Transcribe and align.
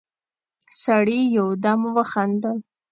سړي 0.83 1.19
يودم 1.37 1.81
وخندل: 1.95 2.57